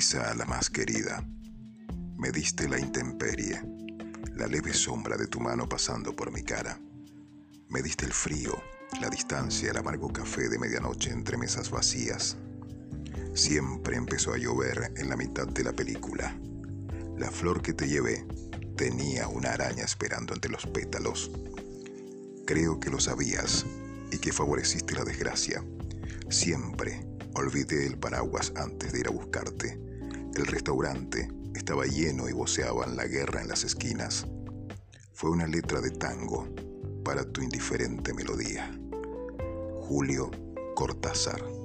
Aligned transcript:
a 0.00 0.34
la 0.34 0.46
más 0.46 0.70
querida. 0.70 1.22
Me 2.16 2.30
diste 2.30 2.66
la 2.70 2.80
intemperie, 2.80 3.60
la 4.34 4.46
leve 4.46 4.72
sombra 4.72 5.18
de 5.18 5.26
tu 5.26 5.40
mano 5.40 5.68
pasando 5.68 6.16
por 6.16 6.32
mi 6.32 6.42
cara. 6.42 6.80
Me 7.68 7.82
diste 7.82 8.06
el 8.06 8.12
frío, 8.14 8.62
la 8.98 9.10
distancia, 9.10 9.70
el 9.70 9.76
amargo 9.76 10.10
café 10.10 10.48
de 10.48 10.58
medianoche 10.58 11.10
entre 11.10 11.36
mesas 11.36 11.70
vacías. 11.70 12.38
Siempre 13.34 13.96
empezó 13.96 14.32
a 14.32 14.38
llover 14.38 14.90
en 14.96 15.10
la 15.10 15.16
mitad 15.18 15.46
de 15.46 15.64
la 15.64 15.74
película. 15.74 16.34
La 17.18 17.30
flor 17.30 17.60
que 17.60 17.74
te 17.74 17.86
llevé 17.86 18.26
tenía 18.78 19.28
una 19.28 19.50
araña 19.50 19.84
esperando 19.84 20.32
entre 20.32 20.50
los 20.50 20.64
pétalos. 20.64 21.30
Creo 22.46 22.80
que 22.80 22.88
lo 22.88 23.00
sabías 23.00 23.66
y 24.10 24.16
que 24.16 24.32
favoreciste 24.32 24.94
la 24.94 25.04
desgracia. 25.04 25.62
Siempre 26.30 27.06
olvidé 27.34 27.86
el 27.86 27.98
paraguas 27.98 28.54
antes 28.56 28.94
de 28.94 29.00
ir 29.00 29.08
a 29.08 29.10
buscarte. 29.10 29.89
El 30.40 30.46
restaurante 30.46 31.28
estaba 31.54 31.84
lleno 31.84 32.26
y 32.26 32.32
voceaban 32.32 32.96
la 32.96 33.06
guerra 33.06 33.42
en 33.42 33.48
las 33.48 33.62
esquinas. 33.62 34.26
Fue 35.12 35.28
una 35.28 35.46
letra 35.46 35.82
de 35.82 35.90
tango 35.90 36.48
para 37.04 37.30
tu 37.30 37.42
indiferente 37.42 38.14
melodía. 38.14 38.72
Julio 39.82 40.30
Cortázar. 40.74 41.59